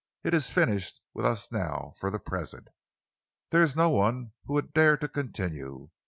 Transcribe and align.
It 0.23 0.33
is 0.33 0.49
finished 0.49 0.99
with 1.13 1.27
us 1.27 1.51
now 1.51 1.93
for 1.99 2.09
the 2.09 2.17
present. 2.17 2.69
There 3.51 3.61
is 3.61 3.75
no 3.75 3.89
one 3.91 4.31
who 4.45 4.53
would 4.53 4.73
dare 4.73 4.97
to 4.97 5.07
continue. 5.07 5.91